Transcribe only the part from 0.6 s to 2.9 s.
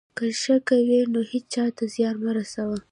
کوئ، نو هېچا ته زیان مه رسوئ.